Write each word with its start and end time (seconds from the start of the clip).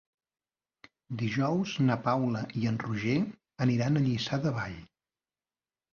Dijous 1.23 1.75
na 1.89 1.97
Paula 2.07 2.43
i 2.61 2.65
en 2.71 2.81
Roger 2.87 3.15
aniran 3.67 4.01
a 4.01 4.05
Lliçà 4.07 4.41
de 4.47 4.55
Vall. 4.61 4.79